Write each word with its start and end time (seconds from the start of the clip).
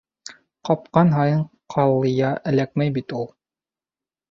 Ҡапҡан 0.69 1.11
һайын 1.17 1.43
ҡалъя 1.75 2.33
эләкмәй 2.55 2.97
бит 2.99 3.17
ул... 3.21 3.31